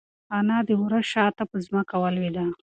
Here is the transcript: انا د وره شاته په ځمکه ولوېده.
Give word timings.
انا 0.37 0.57
د 0.67 0.69
وره 0.81 1.01
شاته 1.11 1.43
په 1.51 1.57
ځمکه 1.65 1.95
ولوېده. 1.99 2.45